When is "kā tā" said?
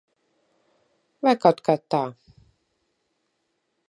1.69-2.01